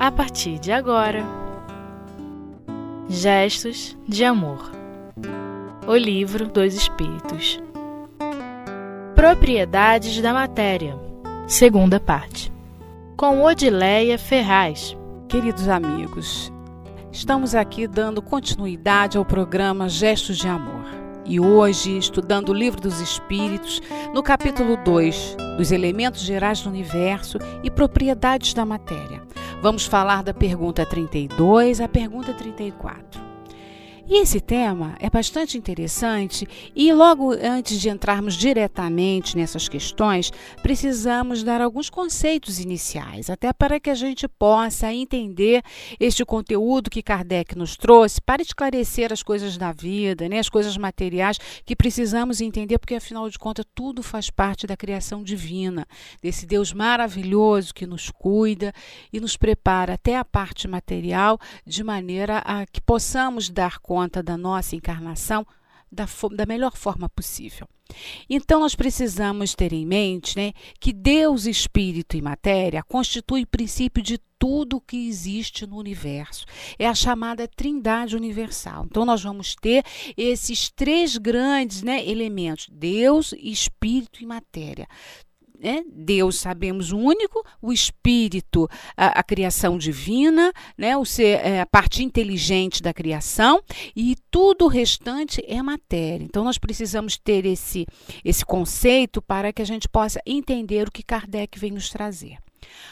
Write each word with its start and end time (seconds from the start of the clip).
a 0.00 0.10
partir 0.10 0.58
de 0.58 0.72
agora. 0.72 1.22
Gestos 3.06 3.94
de 4.08 4.24
Amor. 4.24 4.72
O 5.86 5.94
Livro 5.94 6.48
dos 6.48 6.72
Espíritos. 6.72 7.60
Propriedades 9.14 10.18
da 10.22 10.32
Matéria. 10.32 10.96
Segunda 11.46 12.00
parte. 12.00 12.50
Com 13.14 13.42
Odileia 13.42 14.16
Ferraz. 14.16 14.96
Queridos 15.28 15.68
amigos, 15.68 16.50
estamos 17.12 17.54
aqui 17.54 17.86
dando 17.86 18.22
continuidade 18.22 19.18
ao 19.18 19.24
programa 19.24 19.86
Gestos 19.86 20.38
de 20.38 20.48
Amor. 20.48 20.86
E 21.26 21.38
hoje 21.38 21.98
estudando 21.98 22.48
o 22.48 22.54
Livro 22.54 22.80
dos 22.80 23.00
Espíritos, 23.00 23.82
no 24.14 24.22
capítulo 24.22 24.78
2, 24.82 25.36
dos 25.58 25.70
elementos 25.70 26.22
gerais 26.22 26.62
do 26.62 26.70
universo 26.70 27.36
e 27.62 27.70
propriedades 27.70 28.54
da 28.54 28.64
matéria. 28.64 29.22
Vamos 29.62 29.84
falar 29.84 30.22
da 30.22 30.32
pergunta 30.32 30.86
32 30.86 31.82
à 31.82 31.88
pergunta 31.88 32.32
34. 32.32 33.29
E 34.12 34.22
esse 34.22 34.40
tema 34.40 34.96
é 34.98 35.08
bastante 35.08 35.56
interessante 35.56 36.44
e 36.74 36.92
logo 36.92 37.30
antes 37.30 37.80
de 37.80 37.88
entrarmos 37.88 38.34
diretamente 38.34 39.36
nessas 39.36 39.68
questões, 39.68 40.32
precisamos 40.60 41.44
dar 41.44 41.60
alguns 41.60 41.88
conceitos 41.88 42.58
iniciais, 42.58 43.30
até 43.30 43.52
para 43.52 43.78
que 43.78 43.88
a 43.88 43.94
gente 43.94 44.26
possa 44.26 44.92
entender 44.92 45.62
este 46.00 46.24
conteúdo 46.24 46.90
que 46.90 47.04
Kardec 47.04 47.56
nos 47.56 47.76
trouxe 47.76 48.20
para 48.20 48.42
esclarecer 48.42 49.12
as 49.12 49.22
coisas 49.22 49.56
da 49.56 49.70
vida, 49.70 50.28
né, 50.28 50.40
as 50.40 50.48
coisas 50.48 50.76
materiais 50.76 51.38
que 51.64 51.76
precisamos 51.76 52.40
entender, 52.40 52.80
porque 52.80 52.96
afinal 52.96 53.30
de 53.30 53.38
contas 53.38 53.64
tudo 53.72 54.02
faz 54.02 54.28
parte 54.28 54.66
da 54.66 54.76
criação 54.76 55.22
divina, 55.22 55.86
desse 56.20 56.46
Deus 56.46 56.72
maravilhoso 56.72 57.72
que 57.72 57.86
nos 57.86 58.10
cuida 58.10 58.72
e 59.12 59.20
nos 59.20 59.36
prepara 59.36 59.94
até 59.94 60.16
a 60.16 60.24
parte 60.24 60.66
material 60.66 61.38
de 61.64 61.84
maneira 61.84 62.38
a 62.38 62.66
que 62.66 62.80
possamos 62.80 63.48
dar 63.48 63.78
conta 63.78 63.99
conta 64.00 64.22
da 64.22 64.36
nossa 64.36 64.74
encarnação 64.74 65.46
da, 65.92 66.06
da, 66.32 66.46
melhor 66.46 66.74
forma 66.74 67.06
possível. 67.08 67.68
Então, 68.30 68.60
nós 68.60 68.74
precisamos 68.74 69.54
ter 69.54 69.72
em 69.74 69.84
mente 69.84 70.36
né, 70.36 70.52
que 70.78 70.92
Deus, 70.92 71.46
Espírito 71.46 72.16
e 72.16 72.22
Matéria 72.22 72.82
constituem 72.82 73.42
o 73.42 73.46
princípio 73.46 74.02
de 74.02 74.16
tudo 74.38 74.80
que 74.80 75.08
existe 75.08 75.66
no 75.66 75.76
universo. 75.76 76.46
É 76.78 76.86
a 76.86 76.94
chamada 76.94 77.46
Trindade 77.46 78.16
Universal. 78.16 78.86
Então, 78.88 79.04
nós 79.04 79.22
vamos 79.22 79.54
ter 79.54 79.84
esses 80.16 80.70
três 80.70 81.18
grandes 81.18 81.82
né, 81.82 82.08
elementos: 82.08 82.68
Deus, 82.72 83.34
Espírito 83.36 84.22
e 84.22 84.26
Matéria 84.26 84.88
né? 85.60 85.84
Deus, 85.92 86.38
sabemos, 86.38 86.90
único, 86.90 87.44
o 87.60 87.72
Espírito, 87.72 88.68
a, 88.96 89.20
a 89.20 89.22
criação 89.22 89.76
divina, 89.76 90.52
né? 90.76 90.96
o 90.96 91.04
ser, 91.04 91.44
é, 91.44 91.60
a 91.60 91.66
parte 91.66 92.02
inteligente 92.02 92.82
da 92.82 92.94
criação, 92.94 93.62
e 93.94 94.16
tudo 94.30 94.64
o 94.64 94.68
restante 94.68 95.44
é 95.46 95.62
matéria. 95.62 96.24
Então, 96.24 96.42
nós 96.42 96.58
precisamos 96.58 97.18
ter 97.18 97.44
esse, 97.44 97.86
esse 98.24 98.44
conceito 98.44 99.20
para 99.20 99.52
que 99.52 99.60
a 99.60 99.66
gente 99.66 99.88
possa 99.88 100.20
entender 100.24 100.88
o 100.88 100.90
que 100.90 101.02
Kardec 101.02 101.58
vem 101.58 101.72
nos 101.72 101.90
trazer. 101.90 102.38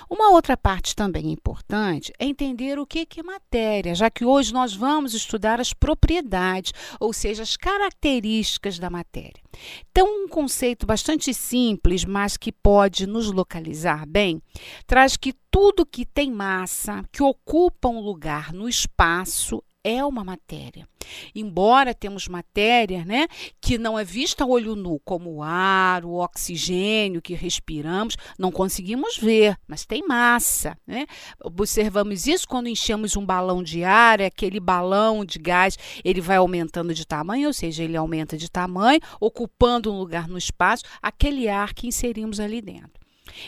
Uma 0.08 0.30
outra 0.30 0.56
parte 0.56 0.94
também 0.94 1.30
importante 1.30 2.12
é 2.18 2.24
entender 2.24 2.78
o 2.78 2.86
que 2.86 3.06
é 3.16 3.22
matéria, 3.22 3.94
já 3.94 4.10
que 4.10 4.24
hoje 4.24 4.52
nós 4.52 4.74
vamos 4.74 5.14
estudar 5.14 5.60
as 5.60 5.72
propriedades, 5.72 6.72
ou 6.98 7.12
seja, 7.12 7.42
as 7.42 7.56
características 7.56 8.78
da 8.78 8.88
matéria. 8.88 9.42
Então, 9.90 10.24
um 10.24 10.28
conceito 10.28 10.86
bastante 10.86 11.34
simples, 11.34 12.04
mas 12.04 12.36
que 12.36 12.52
pode 12.52 13.06
nos 13.06 13.30
localizar 13.30 14.06
bem, 14.06 14.40
traz 14.86 15.16
que 15.16 15.34
tudo 15.50 15.86
que 15.86 16.04
tem 16.04 16.30
massa, 16.30 17.02
que 17.10 17.22
ocupa 17.22 17.88
um 17.88 18.00
lugar 18.00 18.52
no 18.52 18.68
espaço, 18.68 19.62
é 19.84 20.04
uma 20.04 20.24
matéria. 20.24 20.86
Embora 21.34 21.94
temos 21.94 22.28
matéria, 22.28 23.04
né, 23.04 23.26
que 23.60 23.78
não 23.78 23.98
é 23.98 24.04
vista 24.04 24.44
a 24.44 24.46
olho 24.46 24.76
nu, 24.76 25.00
como 25.04 25.36
o 25.36 25.42
ar, 25.42 26.04
o 26.04 26.14
oxigênio 26.14 27.22
que 27.22 27.34
respiramos, 27.34 28.16
não 28.38 28.52
conseguimos 28.52 29.16
ver, 29.16 29.56
mas 29.66 29.86
tem 29.86 30.06
massa, 30.06 30.76
né? 30.86 31.06
Observamos 31.42 32.26
isso 32.26 32.46
quando 32.46 32.68
enchemos 32.68 33.16
um 33.16 33.24
balão 33.24 33.62
de 33.62 33.84
ar, 33.84 34.20
aquele 34.20 34.60
balão 34.60 35.24
de 35.24 35.38
gás, 35.38 35.78
ele 36.04 36.20
vai 36.20 36.36
aumentando 36.36 36.92
de 36.92 37.06
tamanho, 37.06 37.48
ou 37.48 37.54
seja, 37.54 37.82
ele 37.82 37.96
aumenta 37.96 38.36
de 38.36 38.50
tamanho, 38.50 39.00
ocupando 39.20 39.92
um 39.92 39.98
lugar 39.98 40.28
no 40.28 40.36
espaço, 40.36 40.84
aquele 41.00 41.48
ar 41.48 41.72
que 41.72 41.86
inserimos 41.86 42.38
ali 42.38 42.60
dentro. 42.60 42.97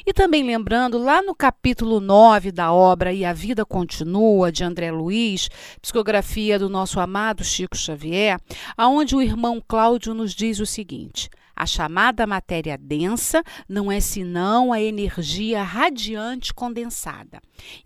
E 0.07 0.13
também 0.13 0.43
lembrando, 0.43 0.99
lá 0.99 1.23
no 1.23 1.35
capítulo 1.35 2.01
9 2.01 2.53
da 2.53 2.73
obra 2.73 3.13
E 3.13 3.25
a 3.25 3.33
Vida 3.33 3.65
Continua, 3.65 4.53
de 4.53 4.65
André 4.65 4.91
Luiz, 4.91 5.49
psicografia 5.81 6.59
do 6.59 6.69
nosso 6.69 7.01
amado 7.01 7.45
Chico 7.45 7.77
Xavier, 7.77 8.39
aonde 8.77 9.15
o 9.17 9.23
irmão 9.23 9.63
Cláudio 9.67 10.15
nos 10.15 10.35
diz 10.35 10.61
o 10.61 10.67
seguinte: 10.67 11.29
a 11.61 11.67
chamada 11.67 12.27
matéria 12.27 12.79
densa 12.79 13.43
não 13.69 13.93
é 13.93 14.01
senão 14.01 14.73
a 14.73 14.81
energia 14.81 15.63
radiante 15.63 16.55
condensada. 16.55 17.39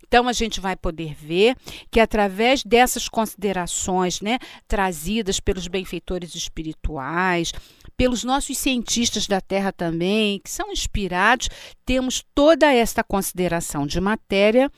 Então 0.07 0.29
a 0.29 0.33
gente 0.33 0.61
vai 0.61 0.77
poder 0.77 1.13
ver 1.13 1.57
que 1.91 1.99
através 1.99 2.63
dessas 2.63 3.09
considerações, 3.09 4.21
né, 4.21 4.39
trazidas 4.65 5.41
pelos 5.41 5.67
benfeitores 5.67 6.35
espirituais, 6.35 7.51
pelos 7.97 8.23
nossos 8.23 8.57
cientistas 8.57 9.27
da 9.27 9.41
Terra 9.41 9.73
também, 9.73 10.39
que 10.39 10.49
são 10.49 10.71
inspirados, 10.71 11.49
temos 11.85 12.23
toda 12.33 12.73
esta 12.73 13.03
consideração 13.03 13.85
de 13.85 13.99
matéria 13.99 14.71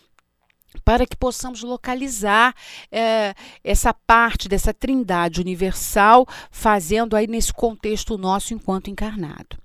para 0.83 1.05
que 1.05 1.15
possamos 1.15 1.63
localizar 1.63 2.53
é, 2.91 3.33
essa 3.63 3.93
parte 3.93 4.47
dessa 4.49 4.73
trindade 4.73 5.41
universal, 5.41 6.25
fazendo 6.51 7.15
aí 7.15 7.27
nesse 7.27 7.53
contexto 7.53 8.17
nosso 8.17 8.53
enquanto 8.53 8.89
encarnado. 8.89 9.57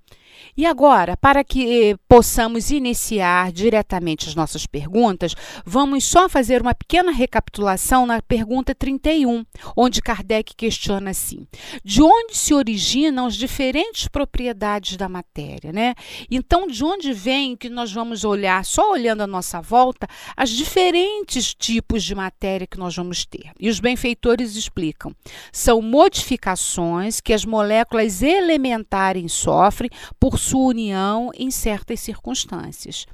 E 0.57 0.67
agora, 0.67 1.17
para 1.17 1.43
que 1.43 1.91
eh, 1.91 1.97
possamos 2.09 2.71
iniciar 2.71 3.51
diretamente 3.53 4.29
as 4.29 4.35
nossas 4.35 4.67
perguntas, 4.67 5.35
vamos 5.65 6.05
só 6.05 6.29
fazer 6.29 6.61
uma 6.61 6.75
pequena 6.75 7.11
recapitulação 7.11 8.07
na 8.07 8.21
pergunta 8.21 8.75
31, 8.75 9.45
onde 9.77 10.03
Kardec 10.03 10.55
questiona 10.55 11.11
assim: 11.11 11.47
de 11.85 12.03
onde 12.03 12.37
se 12.37 12.53
originam 12.53 13.27
as 13.27 13.35
diferentes 13.35 14.09
propriedades 14.09 14.97
da 14.97 15.09
matéria, 15.09 15.73
né? 15.73 15.95
Então, 16.31 16.67
de 16.67 16.85
onde 16.85 17.13
vem 17.13 17.57
que 17.57 17.69
nós 17.69 17.93
vamos 17.93 18.25
olhar, 18.25 18.65
só 18.65 18.93
olhando 18.93 19.23
a 19.23 19.27
nossa 19.27 19.61
volta, 19.61 20.07
as 20.37 20.51
diferentes 20.51 21.55
tipos 21.55 22.05
de 22.05 22.15
matéria 22.15 22.67
que 22.67 22.79
nós 22.79 22.95
vamos 22.95 23.25
ter? 23.25 23.53
E 23.59 23.69
os 23.69 23.81
benfeitores 23.81 24.55
explicam: 24.57 25.15
são 25.53 25.81
modificações 25.81 27.21
que 27.21 27.33
as 27.33 27.45
moléculas 27.45 28.23
elementares 28.23 29.33
sofrem 29.33 29.91
por 30.21 30.32
sua 30.39 30.69
união 30.69 31.31
em 31.35 31.51
certas 31.51 32.01
circunstâncias. 32.01 33.07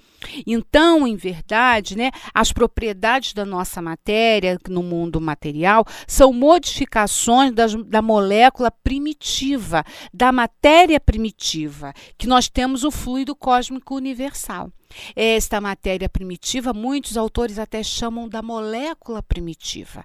Então, 0.47 1.07
em 1.07 1.17
verdade, 1.17 1.97
né, 1.97 2.11
as 2.35 2.53
propriedades 2.53 3.33
da 3.33 3.45
nossa 3.45 3.81
matéria 3.81 4.59
no 4.69 4.83
mundo 4.83 5.21
material 5.21 5.85
são 6.07 6.33
modificações 6.33 7.53
das, 7.53 7.75
da 7.85 8.03
molécula 8.03 8.71
primitiva, 8.71 9.85
da 10.13 10.33
matéria 10.33 10.99
primitiva, 10.99 11.93
que 12.17 12.27
nós 12.27 12.49
temos 12.49 12.85
o 12.85 12.91
fluido 12.91 13.35
cósmico 13.37 13.95
universal. 13.95 14.71
Esta 15.15 15.61
matéria 15.61 16.09
primitiva, 16.09 16.73
muitos 16.73 17.17
autores 17.17 17.59
até 17.59 17.83
chamam 17.83 18.29
da 18.29 18.43
molécula 18.43 19.23
primitiva, 19.23 20.05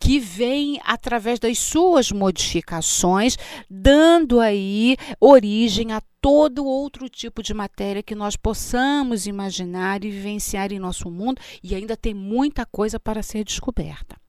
que 0.00 0.18
vem 0.18 0.80
através 0.84 1.38
das 1.38 1.58
suas 1.58 2.10
modificações, 2.10 3.36
dando 3.68 4.40
aí 4.40 4.96
origem 5.20 5.92
a 5.92 6.02
todo 6.20 6.64
outro 6.64 7.08
tipo 7.08 7.42
de 7.42 7.52
matéria 7.52 8.02
que 8.02 8.14
nós 8.14 8.36
possamos 8.36 9.26
imaginar 9.26 10.04
e 10.04 10.10
vivenciar 10.10 10.72
em 10.72 10.78
nosso 10.78 11.10
mundo, 11.10 11.40
e 11.62 11.74
ainda 11.74 11.96
tem 11.96 12.14
muita 12.14 12.64
coisa 12.64 12.98
para 12.98 13.22
ser 13.22 13.44
descoberta. 13.44 14.21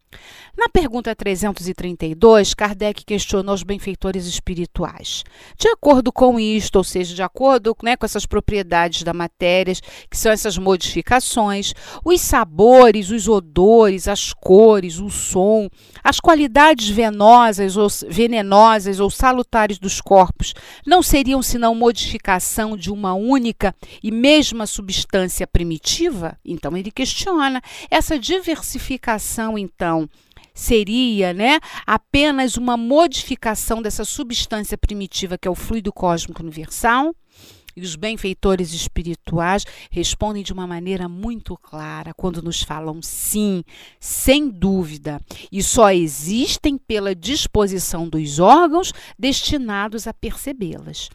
Na 0.55 0.69
pergunta 0.69 1.15
332, 1.15 2.53
Kardec 2.53 3.03
questionou 3.03 3.55
os 3.55 3.63
benfeitores 3.63 4.27
espirituais. 4.27 5.23
De 5.57 5.67
acordo 5.67 6.11
com 6.11 6.39
isto, 6.39 6.75
ou 6.75 6.83
seja, 6.83 7.15
de 7.15 7.23
acordo 7.23 7.75
né, 7.81 7.97
com 7.97 8.05
essas 8.05 8.27
propriedades 8.27 9.01
da 9.01 9.13
matéria, 9.13 9.73
que 10.09 10.15
são 10.15 10.31
essas 10.31 10.55
modificações, 10.59 11.73
os 12.05 12.21
sabores, 12.21 13.09
os 13.09 13.27
odores, 13.27 14.07
as 14.07 14.31
cores, 14.31 14.99
o 14.99 15.09
som, 15.09 15.67
as 16.03 16.19
qualidades 16.19 16.87
venosas 16.87 17.75
ou 17.75 17.87
venenosas 18.07 18.99
ou 18.99 19.09
salutares 19.09 19.79
dos 19.79 19.99
corpos, 19.99 20.53
não 20.85 21.01
seriam 21.01 21.41
senão 21.41 21.73
modificação 21.73 22.77
de 22.77 22.91
uma 22.91 23.15
única 23.15 23.73
e 24.03 24.11
mesma 24.11 24.67
substância 24.67 25.47
primitiva? 25.47 26.37
Então 26.45 26.77
ele 26.77 26.91
questiona 26.91 27.59
essa 27.89 28.19
diversificação, 28.19 29.57
então 29.57 30.02
seria 30.53 31.33
né, 31.33 31.59
apenas 31.85 32.57
uma 32.57 32.77
modificação 32.77 33.81
dessa 33.81 34.05
substância 34.05 34.77
primitiva 34.77 35.37
que 35.37 35.47
é 35.47 35.51
o 35.51 35.55
fluido 35.55 35.91
cósmico 35.91 36.41
universal? 36.41 37.15
E 37.75 37.81
os 37.81 37.95
benfeitores 37.95 38.71
espirituais 38.71 39.65
respondem 39.89 40.43
de 40.43 40.53
uma 40.53 40.67
maneira 40.67 41.09
muito 41.09 41.57
clara 41.57 42.13
quando 42.13 42.41
nos 42.41 42.61
falam 42.61 43.01
sim, 43.01 43.63
sem 43.99 44.47
dúvida, 44.47 45.19
e 45.51 45.63
só 45.63 45.91
existem 45.91 46.77
pela 46.77 47.15
disposição 47.15 48.07
dos 48.07 48.37
órgãos 48.37 48.93
destinados 49.17 50.05
a 50.05 50.13
percebê-las. 50.13 51.09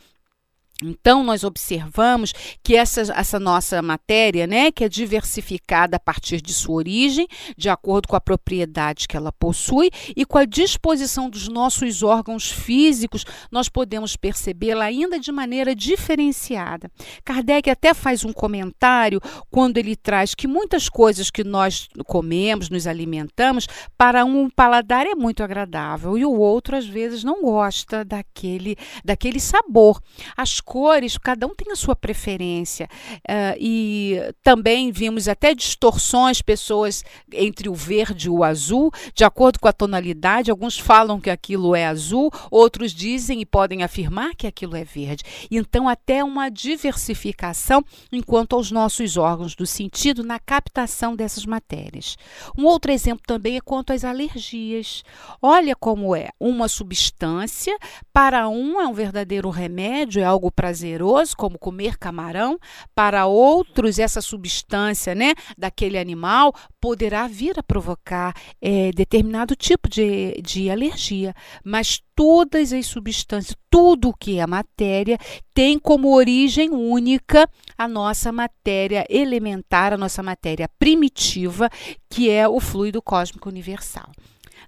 Então, 0.80 1.24
nós 1.24 1.42
observamos 1.42 2.32
que 2.62 2.76
essa, 2.76 3.00
essa 3.00 3.40
nossa 3.40 3.82
matéria, 3.82 4.46
né, 4.46 4.70
que 4.70 4.84
é 4.84 4.88
diversificada 4.88 5.96
a 5.96 6.00
partir 6.00 6.40
de 6.40 6.54
sua 6.54 6.76
origem, 6.76 7.26
de 7.56 7.68
acordo 7.68 8.06
com 8.06 8.14
a 8.14 8.20
propriedade 8.20 9.08
que 9.08 9.16
ela 9.16 9.32
possui 9.32 9.90
e 10.16 10.24
com 10.24 10.38
a 10.38 10.44
disposição 10.44 11.28
dos 11.28 11.48
nossos 11.48 12.04
órgãos 12.04 12.48
físicos, 12.48 13.24
nós 13.50 13.68
podemos 13.68 14.14
percebê-la 14.14 14.84
ainda 14.84 15.18
de 15.18 15.32
maneira 15.32 15.74
diferenciada. 15.74 16.88
Kardec 17.24 17.68
até 17.68 17.92
faz 17.92 18.24
um 18.24 18.32
comentário 18.32 19.20
quando 19.50 19.78
ele 19.78 19.96
traz 19.96 20.32
que 20.32 20.46
muitas 20.46 20.88
coisas 20.88 21.28
que 21.28 21.42
nós 21.42 21.88
comemos, 22.06 22.70
nos 22.70 22.86
alimentamos, 22.86 23.66
para 23.96 24.24
um 24.24 24.48
paladar 24.48 25.06
é 25.06 25.16
muito 25.16 25.42
agradável 25.42 26.16
e 26.16 26.24
o 26.24 26.38
outro, 26.38 26.76
às 26.76 26.86
vezes, 26.86 27.24
não 27.24 27.42
gosta 27.42 28.04
daquele, 28.04 28.76
daquele 29.04 29.40
sabor. 29.40 30.00
As 30.36 30.60
cores, 30.68 31.16
cada 31.16 31.46
um 31.46 31.54
tem 31.54 31.72
a 31.72 31.76
sua 31.76 31.96
preferência. 31.96 32.86
Uh, 33.26 33.56
e 33.58 34.20
também 34.42 34.92
vimos 34.92 35.26
até 35.26 35.54
distorções, 35.54 36.42
pessoas 36.42 37.02
entre 37.32 37.70
o 37.70 37.74
verde 37.74 38.26
e 38.26 38.30
o 38.30 38.44
azul, 38.44 38.92
de 39.14 39.24
acordo 39.24 39.58
com 39.58 39.66
a 39.66 39.72
tonalidade. 39.72 40.50
Alguns 40.50 40.78
falam 40.78 41.18
que 41.18 41.30
aquilo 41.30 41.74
é 41.74 41.86
azul, 41.86 42.30
outros 42.50 42.92
dizem 42.92 43.40
e 43.40 43.46
podem 43.46 43.82
afirmar 43.82 44.34
que 44.36 44.46
aquilo 44.46 44.76
é 44.76 44.84
verde. 44.84 45.24
Então, 45.50 45.88
até 45.88 46.22
uma 46.22 46.50
diversificação 46.50 47.82
enquanto 48.12 48.54
aos 48.54 48.70
nossos 48.70 49.16
órgãos 49.16 49.54
do 49.54 49.64
sentido 49.64 50.22
na 50.22 50.38
captação 50.38 51.16
dessas 51.16 51.46
matérias. 51.46 52.18
Um 52.58 52.66
outro 52.66 52.92
exemplo 52.92 53.22
também 53.26 53.56
é 53.56 53.60
quanto 53.62 53.94
às 53.94 54.04
alergias. 54.04 55.02
Olha 55.40 55.74
como 55.74 56.14
é 56.14 56.28
uma 56.38 56.68
substância, 56.68 57.74
para 58.12 58.50
um 58.50 58.78
é 58.78 58.86
um 58.86 58.92
verdadeiro 58.92 59.48
remédio, 59.48 60.20
é 60.20 60.24
algo 60.24 60.50
prazeroso, 60.58 61.36
como 61.36 61.56
comer 61.56 61.96
camarão, 61.96 62.58
para 62.92 63.26
outros 63.26 64.00
essa 64.00 64.20
substância 64.20 65.14
né, 65.14 65.34
daquele 65.56 65.96
animal 65.96 66.52
poderá 66.80 67.28
vir 67.28 67.56
a 67.56 67.62
provocar 67.62 68.34
é, 68.60 68.90
determinado 68.90 69.54
tipo 69.54 69.88
de, 69.88 70.42
de 70.42 70.68
alergia. 70.68 71.32
Mas 71.64 72.02
todas 72.12 72.72
as 72.72 72.86
substâncias, 72.86 73.56
tudo 73.70 74.12
que 74.18 74.40
é 74.40 74.46
matéria, 74.48 75.16
tem 75.54 75.78
como 75.78 76.12
origem 76.12 76.70
única 76.70 77.48
a 77.76 77.86
nossa 77.86 78.32
matéria 78.32 79.06
elementar, 79.08 79.92
a 79.92 79.96
nossa 79.96 80.24
matéria 80.24 80.68
primitiva, 80.76 81.70
que 82.10 82.28
é 82.28 82.48
o 82.48 82.58
fluido 82.58 83.00
cósmico 83.00 83.48
universal. 83.48 84.10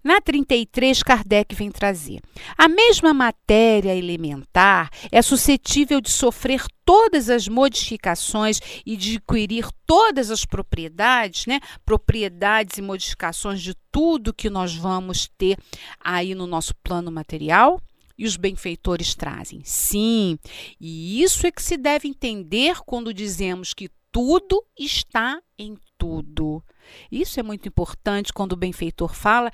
Na 0.02 0.20
33, 0.20 1.02
Kardec 1.02 1.54
vem 1.54 1.70
trazer: 1.70 2.20
a 2.56 2.68
mesma 2.68 3.12
matéria 3.12 3.94
elementar 3.94 4.90
é 5.12 5.20
suscetível 5.20 6.00
de 6.00 6.10
sofrer 6.10 6.64
todas 6.84 7.28
as 7.28 7.46
modificações 7.46 8.60
e 8.84 8.96
de 8.96 9.16
adquirir 9.16 9.68
todas 9.86 10.30
as 10.30 10.44
propriedades, 10.44 11.46
né? 11.46 11.60
Propriedades 11.84 12.78
e 12.78 12.82
modificações 12.82 13.60
de 13.60 13.74
tudo 13.92 14.32
que 14.32 14.48
nós 14.48 14.74
vamos 14.74 15.28
ter 15.36 15.58
aí 16.02 16.34
no 16.34 16.46
nosso 16.46 16.74
plano 16.82 17.10
material? 17.10 17.80
e 18.18 18.26
os 18.26 18.36
benfeitores 18.36 19.14
trazem. 19.14 19.62
Sim, 19.64 20.38
e 20.78 21.22
isso 21.22 21.46
é 21.46 21.50
que 21.50 21.62
se 21.62 21.78
deve 21.78 22.06
entender 22.06 22.76
quando 22.84 23.14
dizemos 23.14 23.72
que 23.72 23.88
tudo 24.12 24.62
está 24.78 25.40
em 25.58 25.74
tudo. 25.96 26.62
Isso 27.10 27.40
é 27.40 27.42
muito 27.42 27.66
importante 27.66 28.30
quando 28.30 28.52
o 28.52 28.56
benfeitor 28.56 29.14
fala, 29.14 29.50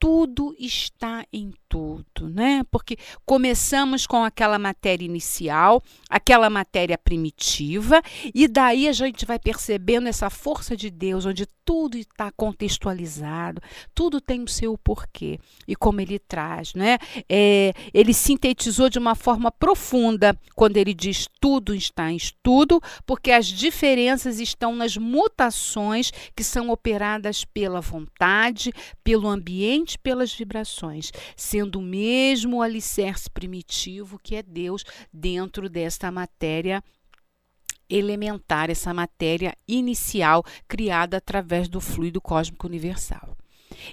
tudo 0.00 0.56
está 0.58 1.26
em 1.30 1.52
tudo, 1.68 2.28
né? 2.28 2.62
Porque 2.70 2.96
começamos 3.26 4.06
com 4.06 4.24
aquela 4.24 4.58
matéria 4.58 5.04
inicial, 5.04 5.82
aquela 6.08 6.48
matéria 6.48 6.96
primitiva, 6.98 8.02
e 8.34 8.48
daí 8.48 8.88
a 8.88 8.92
gente 8.92 9.26
vai 9.26 9.38
percebendo 9.38 10.08
essa 10.08 10.30
força 10.30 10.74
de 10.74 10.90
Deus, 10.90 11.26
onde 11.26 11.46
tudo 11.64 11.96
está 11.96 12.32
contextualizado, 12.32 13.62
tudo 13.94 14.20
tem 14.20 14.42
o 14.42 14.48
seu 14.48 14.76
porquê 14.76 15.38
e 15.68 15.76
como 15.76 16.00
ele 16.00 16.18
traz, 16.18 16.74
né? 16.74 16.98
É, 17.28 17.72
ele 17.94 18.12
sintetizou 18.12 18.88
de 18.88 18.98
uma 18.98 19.14
forma 19.14 19.52
profunda 19.52 20.36
quando 20.56 20.78
ele 20.78 20.94
diz 20.94 21.28
tudo 21.40 21.74
está 21.74 22.10
em 22.10 22.18
tudo, 22.42 22.80
porque 23.06 23.30
as 23.30 23.46
diferenças 23.46 24.40
estão 24.40 24.74
nas 24.74 24.96
mutações 24.96 26.10
que 26.34 26.42
são 26.42 26.70
operadas 26.70 27.44
pela 27.44 27.80
vontade, 27.80 28.72
pelo 29.04 29.28
ambiente, 29.28 29.89
pelas 29.96 30.34
vibrações. 30.34 31.12
Se 31.36 31.60
sendo 31.60 31.78
o 31.78 31.82
mesmo 31.82 32.62
alicerce 32.62 33.28
primitivo 33.30 34.18
que 34.18 34.34
é 34.36 34.42
Deus 34.42 34.82
dentro 35.12 35.68
desta 35.68 36.10
matéria 36.10 36.82
elementar, 37.88 38.70
essa 38.70 38.94
matéria 38.94 39.54
inicial 39.68 40.44
criada 40.66 41.18
através 41.18 41.68
do 41.68 41.80
fluido 41.80 42.20
cósmico 42.20 42.66
universal. 42.66 43.36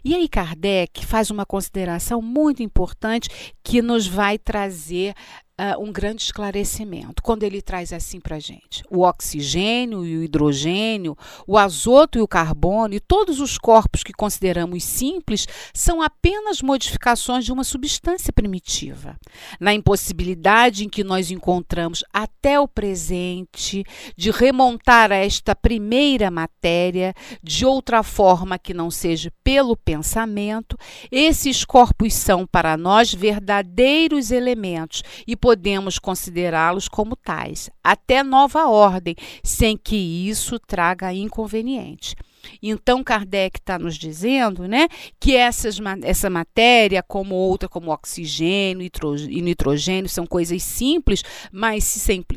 E 0.03 0.15
aí 0.15 0.29
Kardec 0.29 1.05
faz 1.05 1.29
uma 1.29 1.45
consideração 1.45 2.21
muito 2.21 2.61
importante 2.63 3.29
que 3.63 3.81
nos 3.81 4.07
vai 4.07 4.37
trazer 4.37 5.13
uh, 5.59 5.81
um 5.81 5.91
grande 5.91 6.21
esclarecimento 6.23 7.21
quando 7.23 7.43
ele 7.43 7.61
traz 7.61 7.91
assim 7.91 8.19
para 8.19 8.37
a 8.37 8.39
gente. 8.39 8.83
O 8.89 9.01
oxigênio 9.01 10.05
e 10.05 10.17
o 10.17 10.23
hidrogênio, 10.23 11.17
o 11.45 11.57
azoto 11.57 12.17
e 12.17 12.21
o 12.21 12.27
carbono 12.27 12.93
e 12.93 12.99
todos 12.99 13.39
os 13.39 13.57
corpos 13.57 14.03
que 14.03 14.13
consideramos 14.13 14.83
simples 14.83 15.47
são 15.73 16.01
apenas 16.01 16.61
modificações 16.61 17.45
de 17.45 17.51
uma 17.51 17.63
substância 17.63 18.31
primitiva. 18.31 19.15
Na 19.59 19.73
impossibilidade 19.73 20.85
em 20.85 20.89
que 20.89 21.03
nós 21.03 21.31
encontramos 21.31 22.03
até 22.13 22.59
o 22.59 22.67
presente 22.67 23.83
de 24.15 24.31
remontar 24.31 25.11
a 25.11 25.15
esta 25.15 25.55
primeira 25.55 26.29
matéria 26.29 27.13
de 27.41 27.65
outra 27.65 28.03
forma 28.03 28.59
que 28.59 28.73
não 28.73 28.91
seja 28.91 29.31
pelo 29.43 29.75
pensamento, 29.75 30.77
esses 31.11 31.65
corpos 31.65 32.13
são 32.13 32.45
para 32.45 32.77
nós 32.77 33.13
verdadeiros 33.13 34.31
elementos 34.31 35.01
e 35.25 35.35
podemos 35.47 35.97
considerá-los 35.97 36.89
como 36.89 37.15
tais, 37.15 37.69
até 37.81 38.21
nova 38.21 38.67
ordem, 38.67 39.15
sem 39.41 39.77
que 39.77 39.95
isso 39.95 40.59
traga 40.59 41.13
inconveniente. 41.13 42.17
Então, 42.61 43.01
Kardec 43.01 43.57
está 43.57 43.79
nos 43.79 43.95
dizendo 43.95 44.67
né, 44.67 44.89
que 45.17 45.37
essas, 45.37 45.77
essa 46.03 46.29
matéria, 46.29 47.01
como 47.01 47.33
outra, 47.33 47.69
como 47.69 47.91
oxigênio 47.91 48.85
e 49.29 49.41
nitrogênio, 49.41 50.09
são 50.09 50.27
coisas 50.27 50.61
simples, 50.63 51.23
mas 51.49 51.85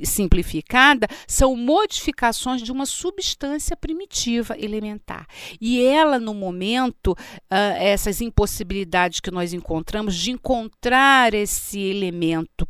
simplificada, 0.04 1.08
são 1.26 1.56
modificações 1.56 2.62
de 2.62 2.70
uma 2.70 2.86
substância 2.86 3.76
primitiva 3.76 4.54
elementar. 4.56 5.26
E 5.60 5.82
ela, 5.84 6.20
no 6.20 6.32
momento, 6.32 7.10
uh, 7.12 7.76
essas 7.76 8.20
impossibilidades 8.20 9.18
que 9.18 9.32
nós 9.32 9.52
encontramos 9.52 10.14
de 10.14 10.30
encontrar 10.30 11.34
esse 11.34 11.80
elemento 11.80 12.68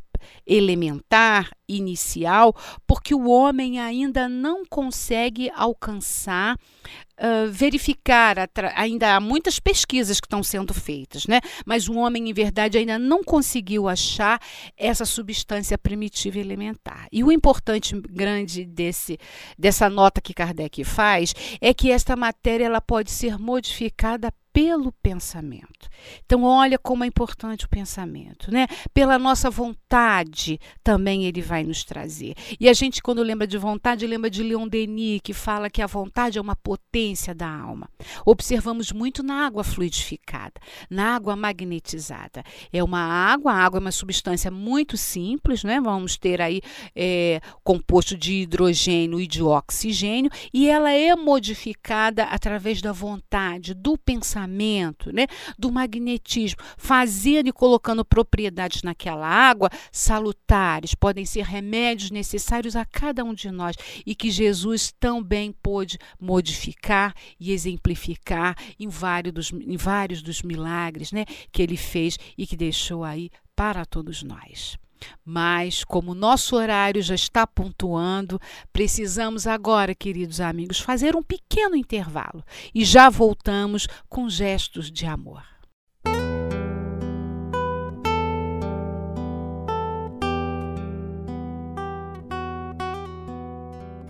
elementar, 0.51 1.49
inicial, 1.69 2.55
porque 2.85 3.15
o 3.15 3.29
homem 3.29 3.79
ainda 3.79 4.29
não 4.29 4.65
consegue 4.69 5.49
alcançar, 5.55 6.57
uh, 6.57 7.49
verificar, 7.49 8.37
ainda 8.75 9.15
há 9.15 9.21
muitas 9.21 9.61
pesquisas 9.61 10.19
que 10.19 10.27
estão 10.27 10.43
sendo 10.43 10.75
feitas, 10.75 11.29
né? 11.29 11.41
mas 11.65 11.89
o 11.89 11.95
homem, 11.95 12.29
em 12.29 12.33
verdade, 12.33 12.77
ainda 12.77 12.99
não 12.99 13.23
conseguiu 13.23 13.89
achar 13.89 14.41
essa 14.77 15.05
substância 15.05 15.79
primitiva 15.79 16.41
elementar. 16.41 17.07
E 17.13 17.23
o 17.23 17.31
importante 17.31 17.95
grande 18.11 18.65
desse, 18.65 19.17
dessa 19.57 19.89
nota 19.89 20.21
que 20.21 20.35
Kardec 20.35 20.83
faz 20.83 21.33
é 21.61 21.73
que 21.73 21.93
esta 21.93 22.17
matéria 22.17 22.65
ela 22.65 22.81
pode 22.81 23.13
ser 23.13 23.39
modificada 23.39 24.33
pelo 24.53 24.93
pensamento. 24.93 25.89
Então, 26.25 26.43
olha 26.43 26.79
como 26.79 27.05
é 27.05 27.07
importante 27.07 27.67
o 27.67 27.69
pensamento, 27.69 28.51
né? 28.51 28.67
Pela 28.93 29.19
nossa 29.19 29.49
vontade 29.49 30.40
também 30.83 31.25
ele 31.25 31.41
vai 31.41 31.63
nos 31.63 31.85
trazer. 31.85 32.35
E 32.59 32.69
a 32.69 32.73
gente, 32.73 33.03
quando 33.03 33.23
lembra 33.23 33.47
de 33.47 33.59
vontade, 33.59 34.07
lembra 34.07 34.31
de 34.31 34.43
Leon 34.43 34.67
Denis, 34.67 35.21
que 35.23 35.33
fala 35.33 35.71
que 35.71 35.83
a 35.83 35.87
vontade 35.87 36.39
é 36.39 36.41
uma 36.41 36.57
potência 36.57 37.35
da 37.35 37.49
alma. 37.49 37.89
Observamos 38.25 38.93
muito 38.93 39.23
na 39.23 39.47
água 39.47 39.63
fluidificada, 39.63 40.61
na 40.89 41.15
água 41.15 41.37
magnetizada. 41.37 42.43
É 42.73 42.83
uma 42.83 43.01
água, 43.01 43.53
a 43.53 43.57
água 43.57 43.79
é 43.79 43.81
uma 43.81 43.93
substância 43.93 44.51
muito 44.51 44.97
simples, 44.97 45.65
né? 45.65 45.81
Vamos 45.81 46.17
ter 46.17 46.41
aí 46.41 46.61
é, 46.95 47.41
composto 47.63 48.17
de 48.17 48.43
hidrogênio 48.43 49.21
e 49.21 49.27
de 49.27 49.43
oxigênio, 49.43 50.31
e 50.53 50.69
ela 50.69 50.93
é 50.93 51.15
modificada 51.15 52.25
através 52.25 52.81
da 52.81 52.93
vontade, 52.93 53.75
do 53.75 53.97
pensamento, 53.99 55.13
né? 55.13 55.27
do 55.59 55.71
magnetismo, 55.71 56.61
fazendo 56.77 57.49
e 57.49 57.53
colocando 57.53 58.05
propriedades 58.05 58.83
naquela 58.83 59.27
água 59.27 59.71
salutar 59.93 60.30
salutares, 60.31 60.95
podem 60.95 61.25
ser 61.25 61.45
remédios 61.45 62.11
necessários 62.11 62.77
a 62.77 62.85
cada 62.85 63.25
um 63.25 63.35
de 63.35 63.51
nós 63.51 63.77
e 64.07 64.15
que 64.15 64.31
Jesus 64.31 64.93
também 64.99 65.53
pôde 65.53 65.99
modificar 66.19 67.15
e 67.39 67.53
exemplificar 67.53 68.57
em 68.79 68.89
vários 68.89 69.33
dos, 69.33 69.53
em 69.53 69.77
vários 69.77 70.23
dos 70.23 70.43
milagres 70.43 71.13
né, 71.13 71.25
que 71.53 71.63
ele 71.63 71.77
fez 71.77 72.19
e 72.39 72.47
que 72.47 72.57
deixou 72.57 73.05
aí 73.05 73.31
para 73.55 73.85
todos 73.85 74.23
nós. 74.23 74.79
Mas, 75.25 75.83
como 75.83 76.15
nosso 76.15 76.57
horário 76.57 77.01
já 77.01 77.15
está 77.15 77.47
pontuando, 77.47 78.39
precisamos 78.71 79.47
agora, 79.47 79.95
queridos 79.95 80.41
amigos, 80.41 80.79
fazer 80.79 81.17
um 81.17 81.23
pequeno 81.23 81.75
intervalo 81.75 82.45
e 82.75 82.85
já 82.85 83.09
voltamos 83.09 83.89
com 84.11 84.29
gestos 84.29 84.91
de 84.91 85.07
amor. 85.07 85.43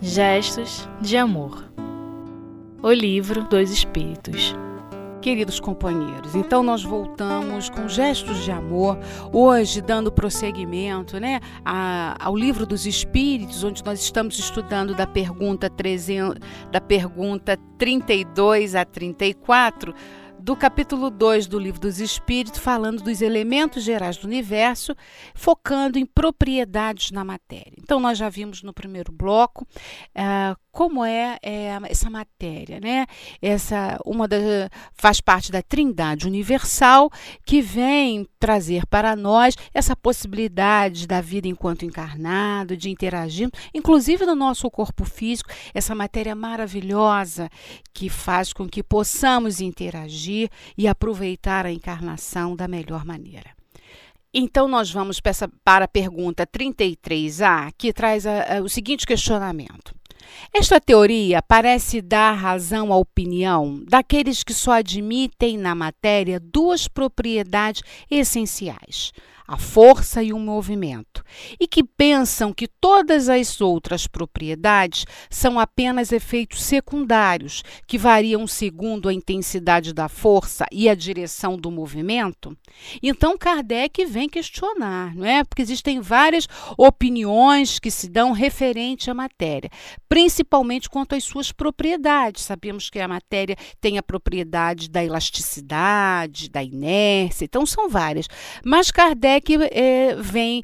Gestos 0.03 0.89
de 0.99 1.15
Amor. 1.15 1.63
O 2.81 2.91
Livro 2.91 3.43
dos 3.43 3.69
Espíritos. 3.69 4.55
Queridos 5.21 5.59
companheiros, 5.59 6.33
então 6.33 6.63
nós 6.63 6.83
voltamos 6.83 7.69
com 7.69 7.87
gestos 7.87 8.43
de 8.43 8.49
amor, 8.49 8.97
hoje 9.31 9.79
dando 9.79 10.11
prosseguimento 10.11 11.19
né, 11.19 11.39
a, 11.63 12.17
ao 12.19 12.35
livro 12.35 12.65
dos 12.65 12.87
Espíritos, 12.87 13.63
onde 13.63 13.85
nós 13.85 14.01
estamos 14.01 14.39
estudando 14.39 14.95
da 14.95 15.05
pergunta, 15.05 15.69
300, 15.69 16.39
da 16.71 16.81
pergunta 16.81 17.55
32 17.77 18.73
a 18.73 18.83
34 18.83 19.93
do 20.41 20.55
capítulo 20.55 21.11
2 21.11 21.45
do 21.45 21.59
Livro 21.59 21.79
dos 21.79 21.99
Espíritos, 21.99 22.59
falando 22.59 23.03
dos 23.03 23.21
elementos 23.21 23.83
gerais 23.83 24.17
do 24.17 24.25
universo, 24.25 24.95
focando 25.35 25.99
em 25.99 26.05
propriedades 26.05 27.11
na 27.11 27.23
matéria. 27.23 27.73
Então, 27.77 27.99
nós 27.99 28.17
já 28.17 28.27
vimos 28.27 28.63
no 28.63 28.73
primeiro 28.73 29.11
bloco 29.11 29.63
uh, 29.63 30.59
como 30.71 31.03
é, 31.03 31.37
é, 31.43 31.77
essa 31.89 32.09
matéria, 32.09 32.79
né? 32.79 33.05
Essa 33.41 33.99
uma 34.05 34.27
da, 34.27 34.37
faz 34.93 35.19
parte 35.19 35.51
da 35.51 35.61
Trindade 35.61 36.25
universal 36.25 37.11
que 37.45 37.61
vem 37.61 38.25
trazer 38.39 38.87
para 38.87 39.15
nós 39.15 39.55
essa 39.73 39.95
possibilidade 39.95 41.05
da 41.05 41.19
vida 41.19 41.47
enquanto 41.47 41.85
encarnado, 41.85 42.77
de 42.77 42.89
interagir, 42.89 43.49
inclusive 43.73 44.25
no 44.25 44.33
nosso 44.33 44.71
corpo 44.71 45.03
físico, 45.03 45.49
essa 45.73 45.93
matéria 45.93 46.33
maravilhosa 46.33 47.49
que 47.93 48.09
faz 48.09 48.53
com 48.53 48.67
que 48.67 48.81
possamos 48.81 49.59
interagir 49.59 50.30
e 50.77 50.87
aproveitar 50.87 51.65
a 51.65 51.71
encarnação 51.71 52.55
da 52.55 52.67
melhor 52.67 53.05
maneira. 53.05 53.51
Então, 54.33 54.67
nós 54.67 54.89
vamos 54.89 55.19
para 55.63 55.85
a 55.85 55.87
pergunta 55.87 56.47
33A, 56.47 57.71
que 57.77 57.91
traz 57.91 58.25
a, 58.25 58.57
a, 58.57 58.61
o 58.61 58.69
seguinte 58.69 59.05
questionamento. 59.05 59.93
Esta 60.53 60.79
teoria 60.79 61.41
parece 61.41 62.01
dar 62.01 62.33
razão 62.33 62.93
à 62.93 62.97
opinião 62.97 63.83
daqueles 63.87 64.43
que 64.43 64.53
só 64.53 64.73
admitem 64.73 65.57
na 65.57 65.75
matéria 65.75 66.39
duas 66.39 66.87
propriedades 66.87 67.83
essenciais: 68.09 69.11
a 69.51 69.57
força 69.57 70.23
e 70.23 70.31
o 70.31 70.39
movimento, 70.39 71.21
e 71.59 71.67
que 71.67 71.83
pensam 71.83 72.53
que 72.53 72.69
todas 72.69 73.27
as 73.27 73.59
outras 73.59 74.07
propriedades 74.07 75.05
são 75.29 75.59
apenas 75.59 76.13
efeitos 76.13 76.63
secundários, 76.63 77.61
que 77.85 77.97
variam 77.97 78.47
segundo 78.47 79.09
a 79.09 79.13
intensidade 79.13 79.93
da 79.93 80.07
força 80.07 80.65
e 80.71 80.87
a 80.87 80.95
direção 80.95 81.57
do 81.57 81.69
movimento? 81.69 82.57
Então 83.03 83.37
Kardec 83.37 84.05
vem 84.05 84.29
questionar, 84.29 85.13
não 85.13 85.25
é? 85.25 85.43
Porque 85.43 85.61
existem 85.61 85.99
várias 85.99 86.47
opiniões 86.77 87.77
que 87.77 87.91
se 87.91 88.07
dão 88.07 88.31
referente 88.31 89.11
à 89.11 89.13
matéria, 89.13 89.69
principalmente 90.07 90.89
quanto 90.89 91.13
às 91.13 91.25
suas 91.25 91.51
propriedades. 91.51 92.45
Sabemos 92.45 92.89
que 92.89 92.99
a 92.99 93.07
matéria 93.07 93.57
tem 93.81 93.97
a 93.97 94.03
propriedade 94.03 94.89
da 94.89 95.03
elasticidade, 95.03 96.49
da 96.49 96.63
inércia, 96.63 97.43
então 97.43 97.65
são 97.65 97.89
várias. 97.89 98.27
Mas 98.63 98.91
Kardec 98.91 99.40
que 99.41 99.55
é, 99.55 100.15
vem 100.15 100.63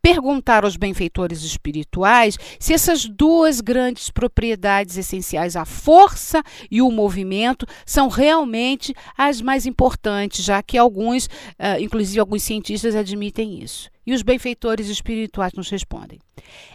perguntar 0.00 0.64
aos 0.64 0.76
benfeitores 0.76 1.42
espirituais 1.42 2.38
se 2.58 2.72
essas 2.72 3.04
duas 3.04 3.60
grandes 3.60 4.10
propriedades 4.10 4.96
essenciais, 4.96 5.56
a 5.56 5.64
força 5.64 6.42
e 6.70 6.80
o 6.80 6.90
movimento, 6.90 7.66
são 7.84 8.08
realmente 8.08 8.94
as 9.16 9.40
mais 9.40 9.66
importantes, 9.66 10.44
já 10.44 10.62
que 10.62 10.78
alguns, 10.78 11.26
uh, 11.26 11.80
inclusive 11.80 12.20
alguns 12.20 12.42
cientistas, 12.42 12.94
admitem 12.94 13.62
isso. 13.62 13.90
E 14.06 14.12
os 14.12 14.22
benfeitores 14.22 14.88
espirituais 14.88 15.52
nos 15.54 15.70
respondem. 15.70 16.18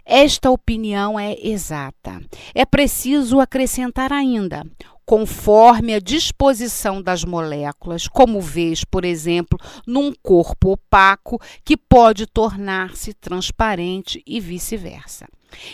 Esta 0.05 0.49
opinião 0.49 1.19
é 1.19 1.35
exata. 1.41 2.19
É 2.53 2.65
preciso 2.65 3.39
acrescentar 3.39 4.11
ainda 4.11 4.65
conforme 5.09 5.95
a 5.95 5.99
disposição 5.99 7.01
das 7.01 7.25
moléculas, 7.25 8.07
como 8.07 8.39
vês, 8.39 8.83
por 8.83 9.03
exemplo, 9.03 9.57
num 9.87 10.13
corpo 10.21 10.73
opaco 10.73 11.41
que 11.65 11.75
pode 11.75 12.27
tornar-se 12.27 13.15
transparente 13.15 14.21
e 14.23 14.39
vice-versa. 14.39 15.25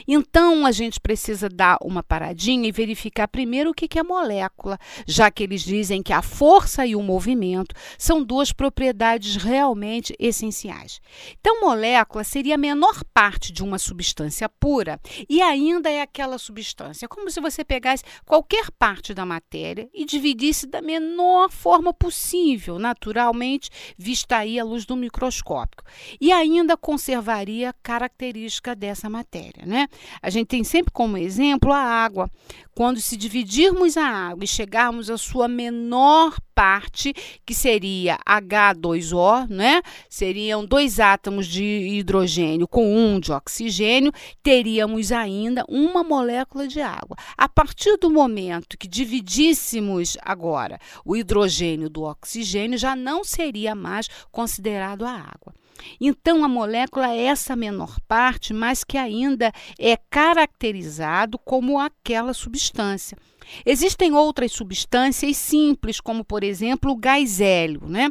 Então, 0.07 0.65
a 0.65 0.71
gente 0.71 0.99
precisa 0.99 1.49
dar 1.49 1.77
uma 1.81 2.03
paradinha 2.03 2.67
e 2.67 2.71
verificar 2.71 3.27
primeiro 3.27 3.71
o 3.71 3.73
que 3.73 3.99
é 3.99 4.03
molécula, 4.03 4.77
já 5.07 5.29
que 5.31 5.43
eles 5.43 5.61
dizem 5.61 6.01
que 6.01 6.13
a 6.13 6.21
força 6.21 6.85
e 6.85 6.95
o 6.95 7.01
movimento 7.01 7.75
são 7.97 8.23
duas 8.23 8.51
propriedades 8.51 9.35
realmente 9.35 10.15
essenciais. 10.19 10.99
Então, 11.39 11.61
molécula 11.61 12.23
seria 12.23 12.55
a 12.55 12.57
menor 12.57 13.03
parte 13.13 13.51
de 13.51 13.63
uma 13.63 13.77
substância 13.77 14.49
pura 14.49 14.99
e 15.29 15.41
ainda 15.41 15.89
é 15.89 16.01
aquela 16.01 16.37
substância, 16.37 17.07
como 17.07 17.29
se 17.29 17.39
você 17.39 17.63
pegasse 17.63 18.03
qualquer 18.25 18.71
parte 18.71 19.13
da 19.13 19.25
matéria 19.25 19.89
e 19.93 20.05
dividisse 20.05 20.67
da 20.67 20.81
menor 20.81 21.49
forma 21.49 21.93
possível, 21.93 22.79
naturalmente, 22.79 23.69
vista 23.97 24.37
aí 24.37 24.59
a 24.59 24.63
luz 24.63 24.85
do 24.85 24.95
microscópio, 24.95 25.83
e 26.19 26.31
ainda 26.31 26.77
conservaria 26.77 27.73
característica 27.81 28.75
dessa 28.75 29.09
matéria. 29.09 29.64
Né? 29.65 29.87
A 30.21 30.29
gente 30.29 30.47
tem 30.47 30.63
sempre 30.63 30.91
como 30.93 31.17
exemplo 31.17 31.71
a 31.71 31.79
água. 31.79 32.29
Quando 32.75 32.99
se 32.99 33.15
dividirmos 33.15 33.95
a 33.95 34.05
água 34.05 34.43
e 34.43 34.47
chegarmos 34.47 35.09
à 35.09 35.17
sua 35.17 35.47
menor 35.47 36.35
parte, 36.53 37.13
que 37.45 37.53
seria 37.53 38.17
H2O, 38.27 39.49
né? 39.49 39.81
Seriam 40.09 40.65
dois 40.65 40.99
átomos 40.99 41.47
de 41.47 41.63
hidrogênio 41.63 42.67
com 42.67 42.93
um 42.95 43.19
de 43.19 43.31
oxigênio, 43.31 44.11
teríamos 44.43 45.11
ainda 45.13 45.63
uma 45.69 46.03
molécula 46.03 46.67
de 46.67 46.81
água. 46.81 47.15
A 47.37 47.47
partir 47.47 47.97
do 47.97 48.09
momento 48.09 48.77
que 48.77 48.89
dividíssemos 48.89 50.17
agora 50.21 50.77
o 51.05 51.15
hidrogênio 51.15 51.89
do 51.89 52.03
oxigênio, 52.03 52.77
já 52.77 52.93
não 52.93 53.23
seria 53.23 53.73
mais 53.73 54.09
considerado 54.31 55.05
a 55.05 55.11
água. 55.11 55.53
Então, 55.99 56.43
a 56.43 56.47
molécula 56.47 57.11
é 57.11 57.25
essa 57.25 57.55
menor 57.55 57.99
parte, 58.07 58.53
mas 58.53 58.83
que 58.83 58.97
ainda 58.97 59.51
é 59.79 59.97
caracterizado 60.09 61.37
como 61.37 61.79
aquela 61.79 62.33
substância. 62.33 63.17
Existem 63.65 64.13
outras 64.13 64.51
substâncias 64.51 65.37
simples, 65.37 65.99
como 65.99 66.23
por 66.23 66.43
exemplo 66.43 66.91
o 66.91 66.95
gás 66.95 67.41
hélio, 67.41 67.81
né? 67.87 68.09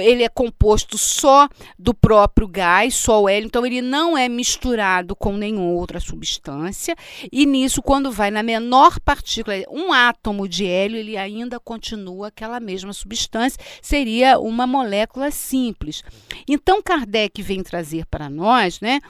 Ele 0.00 0.22
é 0.22 0.28
composto 0.28 0.96
só 0.96 1.48
do 1.78 1.94
próprio 1.94 2.46
gás, 2.48 2.94
só 2.94 3.22
o 3.22 3.28
hélio, 3.28 3.46
então 3.46 3.64
ele 3.64 3.82
não 3.82 4.16
é 4.16 4.28
misturado 4.28 5.14
com 5.14 5.32
nenhuma 5.32 5.72
outra 5.72 6.00
substância. 6.00 6.94
E 7.30 7.46
nisso, 7.46 7.82
quando 7.82 8.10
vai 8.10 8.30
na 8.30 8.42
menor 8.42 9.00
partícula, 9.00 9.56
um 9.70 9.92
átomo 9.92 10.48
de 10.48 10.66
hélio, 10.66 10.96
ele 10.96 11.16
ainda 11.16 11.58
continua 11.60 12.28
aquela 12.28 12.60
mesma 12.60 12.92
substância, 12.92 13.58
seria 13.82 14.38
uma 14.38 14.66
molécula 14.66 15.30
simples. 15.30 16.02
Então 16.48 16.82
Kardec 16.82 17.42
vem 17.42 17.62
trazer 17.62 18.06
para 18.06 18.28
nós, 18.28 18.80
né? 18.80 19.00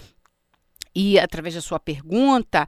E 0.99 1.17
através 1.17 1.55
da 1.55 1.61
sua 1.61 1.78
pergunta 1.78 2.67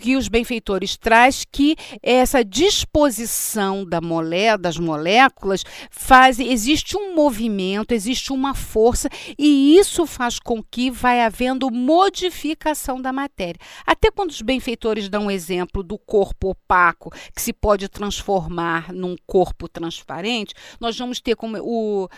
que 0.00 0.16
os 0.16 0.26
benfeitores 0.26 0.96
traz 0.96 1.44
que 1.44 1.76
essa 2.02 2.44
disposição 2.44 3.84
da 3.84 4.00
molé, 4.00 4.58
das 4.58 4.76
moléculas 4.76 5.62
faz 5.88 6.40
existe 6.40 6.96
um 6.96 7.14
movimento, 7.14 7.92
existe 7.92 8.32
uma 8.32 8.52
força 8.52 9.08
e 9.38 9.76
isso 9.78 10.06
faz 10.06 10.40
com 10.40 10.60
que 10.60 10.90
vai 10.90 11.20
havendo 11.20 11.70
modificação 11.70 13.00
da 13.00 13.12
matéria. 13.12 13.60
Até 13.86 14.10
quando 14.10 14.30
os 14.30 14.42
benfeitores 14.42 15.08
dão 15.08 15.26
o 15.26 15.30
exemplo 15.30 15.84
do 15.84 15.96
corpo 15.96 16.50
opaco 16.50 17.12
que 17.32 17.40
se 17.40 17.52
pode 17.52 17.88
transformar 17.88 18.92
num 18.92 19.14
corpo 19.24 19.68
transparente, 19.68 20.52
nós 20.80 20.98
vamos 20.98 21.20
ter 21.20 21.36
como 21.36 21.56
o 21.60 22.08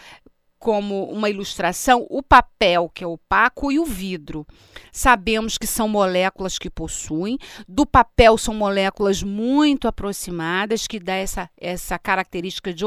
como 0.60 1.04
uma 1.04 1.30
ilustração 1.30 2.06
o 2.10 2.22
papel, 2.22 2.90
que 2.94 3.02
é 3.02 3.06
opaco, 3.06 3.72
e 3.72 3.78
o 3.78 3.84
vidro. 3.84 4.46
Sabemos 4.92 5.56
que 5.56 5.66
são 5.66 5.88
moléculas 5.88 6.58
que 6.58 6.68
possuem, 6.68 7.38
do 7.66 7.86
papel 7.86 8.36
são 8.36 8.52
moléculas 8.52 9.22
muito 9.22 9.88
aproximadas, 9.88 10.86
que 10.86 11.00
dá 11.00 11.14
essa, 11.14 11.48
essa 11.58 11.98
característica 11.98 12.74
de 12.74 12.84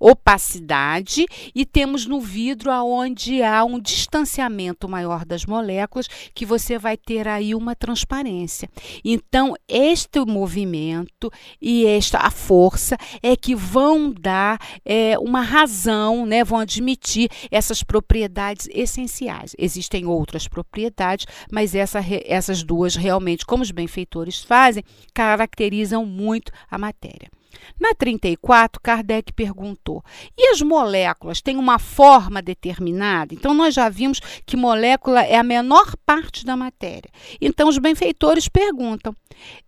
opacidade, 0.00 1.26
e 1.54 1.64
temos 1.64 2.04
no 2.06 2.20
vidro 2.20 2.70
aonde 2.72 3.42
há 3.42 3.64
um 3.64 3.78
distanciamento 3.78 4.88
maior 4.88 5.24
das 5.24 5.46
moléculas, 5.46 6.08
que 6.34 6.44
você 6.44 6.78
vai 6.78 6.96
ter 6.96 7.28
aí 7.28 7.54
uma 7.54 7.76
transparência. 7.76 8.68
Então, 9.04 9.54
este 9.68 10.18
movimento 10.26 11.30
e 11.60 11.86
esta 11.86 12.18
a 12.18 12.30
força 12.30 12.96
é 13.22 13.36
que 13.36 13.54
vão 13.54 14.12
dar 14.12 14.58
é, 14.84 15.16
uma 15.18 15.42
razão, 15.42 16.26
né, 16.26 16.42
vão 16.42 16.58
admitir 16.72 17.28
essas 17.50 17.82
propriedades 17.82 18.68
essenciais. 18.70 19.54
Existem 19.58 20.06
outras 20.06 20.48
propriedades, 20.48 21.26
mas 21.50 21.74
essa, 21.74 22.00
essas 22.26 22.62
duas 22.62 22.96
realmente, 22.96 23.44
como 23.44 23.62
os 23.62 23.70
benfeitores 23.70 24.42
fazem, 24.42 24.82
caracterizam 25.12 26.06
muito 26.06 26.50
a 26.70 26.78
matéria. 26.78 27.30
Na 27.78 27.94
34, 27.94 28.80
Kardec 28.80 29.32
perguntou: 29.32 30.02
e 30.36 30.48
as 30.48 30.60
moléculas 30.60 31.40
têm 31.40 31.56
uma 31.56 31.78
forma 31.78 32.40
determinada? 32.40 33.34
Então, 33.34 33.54
nós 33.54 33.74
já 33.74 33.88
vimos 33.88 34.20
que 34.46 34.56
molécula 34.56 35.22
é 35.22 35.36
a 35.36 35.42
menor 35.42 35.94
parte 36.04 36.44
da 36.44 36.56
matéria. 36.56 37.10
Então, 37.40 37.68
os 37.68 37.78
benfeitores 37.78 38.48
perguntam. 38.48 39.14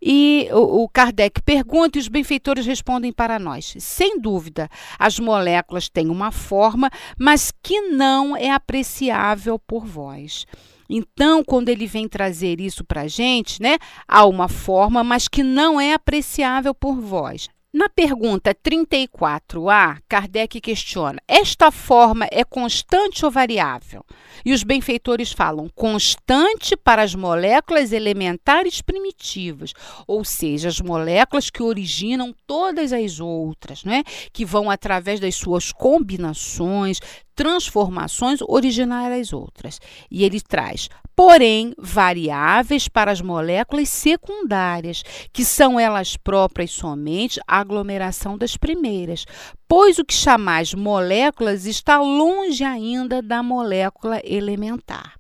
E 0.01 0.49
o, 0.53 0.89
Kardec 0.89 1.43
pergunta 1.43 1.99
e 1.99 2.01
os 2.01 2.09
benfeitores 2.09 2.67
respondem 2.67 3.13
para 3.13 3.39
nós: 3.39 3.75
sem 3.79 4.21
dúvida, 4.21 4.69
as 4.99 5.19
moléculas 5.19 5.89
têm 5.89 6.09
uma 6.09 6.31
forma, 6.31 6.91
mas 7.19 7.53
que 7.63 7.81
não 7.81 8.37
é 8.37 8.51
apreciável 8.51 9.59
por 9.59 9.85
vós. 9.87 10.47
Então, 10.89 11.43
quando 11.43 11.71
ele 11.71 11.87
vem 11.87 12.07
trazer 12.07 12.61
isso 12.61 12.85
para 12.85 13.03
a 13.03 13.09
gente, 13.09 13.61
né, 13.61 13.79
há 14.07 14.27
uma 14.27 14.49
forma, 14.49 15.03
mas 15.03 15.29
que 15.29 15.43
não 15.43 15.81
é 15.81 15.95
apreciável 15.95 16.75
por 16.75 17.01
vós. 17.01 17.49
Na 17.75 17.89
pergunta 17.89 18.55
34A, 18.55 19.99
Kardec 20.09 20.61
questiona: 20.61 21.19
esta 21.27 21.73
forma 21.73 22.25
é 22.31 22.45
constante 22.45 23.25
ou 23.25 23.33
variável? 23.33 24.07
E 24.45 24.53
os 24.53 24.63
benfeitores 24.63 25.33
falam 25.33 25.69
constante 25.75 26.77
para 26.77 27.03
as 27.03 27.17
moléculas 27.17 27.91
elementares 27.91 28.81
primitivas, 28.81 29.73
ou 30.07 30.25
seja, 30.25 30.69
as 30.69 30.81
moléculas 30.81 31.51
que 31.51 31.65
originam 31.65 32.33
todas 32.47 32.93
as 32.93 33.19
outras, 33.19 33.83
né? 33.83 34.05
que 34.33 34.45
vão 34.45 34.71
através 34.71 35.19
das 35.19 35.35
suas 35.35 35.73
combinações, 35.73 37.01
transformações 37.35 38.39
originar 38.47 39.11
as 39.11 39.33
outras. 39.33 39.81
E 40.09 40.23
ele 40.23 40.41
traz, 40.41 40.89
porém, 41.17 41.75
variáveis 41.79 42.89
para 42.89 43.11
as 43.11 43.21
moléculas 43.21 43.89
secundárias, 43.89 45.03
que 45.33 45.45
são 45.45 45.79
elas 45.79 46.17
próprias 46.17 46.71
somente 46.73 47.41
a 47.47 47.61
aglomeração 47.61 48.37
das 48.37 48.57
primeiras, 48.57 49.25
pois 49.69 49.99
o 49.99 50.05
que 50.05 50.15
chamais 50.15 50.75
moléculas 50.75 51.67
está 51.67 52.01
longe 52.01 52.65
ainda 52.65 53.23
da 53.23 53.43
molécula 53.43 54.21
elementar. 54.25 55.15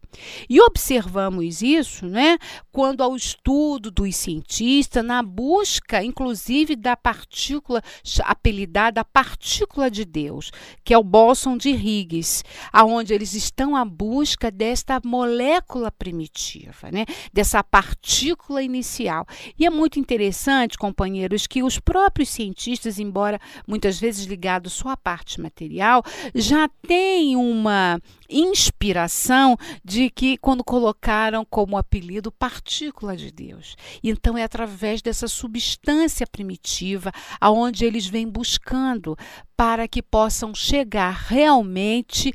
E 0.49 0.61
observamos 0.61 1.63
isso 1.63 2.07
né, 2.07 2.39
quando 2.73 3.03
ao 3.03 3.15
estudo 3.17 3.91
dos 3.91 4.17
cientistas, 4.17 5.05
na 5.05 5.23
busca, 5.23 6.03
inclusive, 6.03 6.77
da 6.77 6.97
partícula 6.97 7.83
apelidada 8.25 9.05
partícula 9.05 9.91
de 9.91 10.05
Deus, 10.05 10.51
que 10.85 10.95
é 10.95 10.99
o 10.99 11.05
bóson 11.05 11.57
de 11.57 11.71
Higgs, 11.71 12.43
aonde 12.73 13.13
eles 13.13 13.35
estão 13.35 13.77
à 13.77 13.85
busca 13.85 14.51
desta 14.51 15.01
molécula 15.05 15.91
primitiva, 15.91 16.91
né, 16.91 17.05
dessa 17.33 17.63
partícula 17.63 18.63
inicial. 18.63 19.27
E 19.59 19.67
é 19.67 19.71
muito 19.71 19.99
interessante, 19.99 20.79
companheiros, 20.79 21.47
que 21.47 21.63
os 21.63 21.79
próprios 21.79 22.29
cientistas, 22.29 22.99
embora 22.99 23.41
muitas 23.67 23.99
vezes 23.99 24.27
ligados 24.27 24.73
só 24.73 24.91
à 24.91 24.97
parte 24.97 25.41
material, 25.41 26.03
já 26.35 26.69
têm 26.87 27.37
uma 27.37 28.01
inspiração 28.29 29.57
de 29.85 30.04
que 30.11 30.37
quando 30.39 30.65
colocaram 30.65 31.45
como 31.45 31.77
apelido 31.77 32.31
partícula 32.31 33.17
de 33.17 33.31
Deus. 33.31 33.77
Então 34.03 34.37
é 34.37 34.43
através 34.43 35.03
dessa 35.03 35.29
substância 35.29 36.27
primitiva 36.27 37.13
aonde 37.41 37.85
eles 37.85 38.07
vêm 38.07 38.29
buscando 38.29 39.17
para 39.57 39.87
que 39.87 40.03
possam 40.03 40.55
chegar 40.55 41.13
realmente 41.29 42.33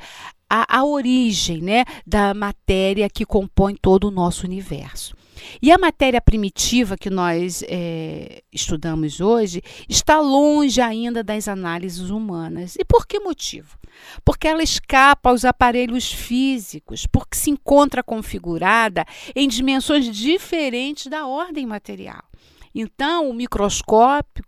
à, 0.49 0.79
à 0.79 0.83
origem 0.83 1.61
né, 1.61 1.85
da 2.05 2.33
matéria 2.33 3.09
que 3.09 3.25
compõe 3.25 3.75
todo 3.75 4.05
o 4.05 4.11
nosso 4.11 4.45
universo. 4.45 5.18
E 5.61 5.71
a 5.71 5.77
matéria 5.77 6.21
primitiva 6.21 6.97
que 6.97 7.09
nós 7.09 7.63
é, 7.67 8.43
estudamos 8.51 9.19
hoje 9.19 9.61
está 9.87 10.19
longe 10.19 10.81
ainda 10.81 11.23
das 11.23 11.47
análises 11.47 12.09
humanas. 12.09 12.75
E 12.75 12.85
por 12.85 13.05
que 13.07 13.19
motivo? 13.19 13.77
Porque 14.23 14.47
ela 14.47 14.63
escapa 14.63 15.29
aos 15.29 15.43
aparelhos 15.43 16.11
físicos, 16.11 17.05
porque 17.07 17.37
se 17.37 17.49
encontra 17.49 18.03
configurada 18.03 19.05
em 19.35 19.47
dimensões 19.47 20.05
diferentes 20.05 21.07
da 21.07 21.27
ordem 21.27 21.65
material. 21.65 22.28
Então, 22.73 23.29
o 23.29 23.33
microscópio 23.33 24.45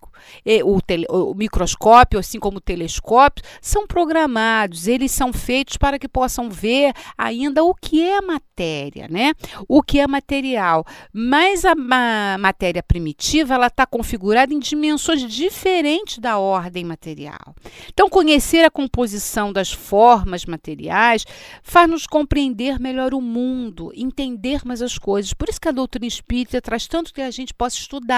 o, 0.64 0.82
tele, 0.82 1.06
o 1.10 1.34
microscópio, 1.34 2.20
assim 2.20 2.40
como 2.40 2.58
o 2.58 2.62
telescópio, 2.62 3.44
são 3.62 3.86
programados, 3.88 4.88
eles 4.88 5.12
são 5.12 5.32
feitos 5.32 5.78
para 5.78 6.00
que 6.00 6.08
possam 6.08 6.50
ver 6.50 6.94
ainda 7.18 7.64
o 7.64 7.74
que 7.74 8.02
é 8.02 8.22
matéria, 8.22 9.08
né? 9.10 9.34
O 9.68 9.82
que 9.82 10.00
é 10.00 10.08
material. 10.08 10.86
Mas 11.14 11.66
a, 11.66 11.72
a 11.72 12.38
matéria 12.38 12.84
primitiva, 12.84 13.54
ela 13.54 13.68
está 13.68 13.86
configurada 13.86 14.54
em 14.54 14.60
dimensões 14.60 15.22
diferentes 15.22 16.20
da 16.20 16.38
ordem 16.38 16.84
material. 16.84 17.56
Então, 17.90 18.10
conhecer 18.10 18.64
a 18.64 18.72
composição 18.72 19.52
das 19.52 19.72
formas 19.72 20.46
materiais 20.46 21.26
faz-nos 21.64 22.08
compreender 22.08 22.80
melhor 22.80 23.14
o 23.14 23.22
mundo, 23.22 23.92
entender 23.96 24.62
mais 24.66 24.82
as 24.82 24.98
coisas. 24.98 25.34
Por 25.34 25.50
isso 25.50 25.62
que 25.62 25.68
a 25.68 25.72
doutrina 25.72 26.08
espírita 26.08 26.62
traz 26.62 26.88
tanto 26.88 27.14
que 27.14 27.22
a 27.22 27.32
gente 27.32 27.54
possa 27.54 27.78
estudar, 27.78 28.11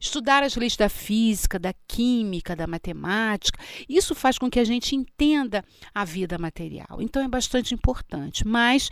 estudar 0.00 0.42
as 0.42 0.56
leis 0.56 0.76
da 0.76 0.88
física, 0.88 1.58
da 1.58 1.72
química, 1.86 2.56
da 2.56 2.66
matemática. 2.66 3.58
Isso 3.88 4.14
faz 4.14 4.38
com 4.38 4.50
que 4.50 4.60
a 4.60 4.64
gente 4.64 4.94
entenda 4.94 5.64
a 5.94 6.04
vida 6.04 6.38
material. 6.38 7.00
Então 7.00 7.22
é 7.22 7.28
bastante 7.28 7.74
importante. 7.74 8.46
Mas 8.46 8.90